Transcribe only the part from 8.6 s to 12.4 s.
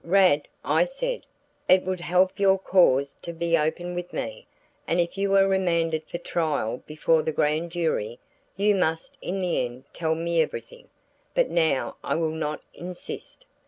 must in the end tell me everything. But now I will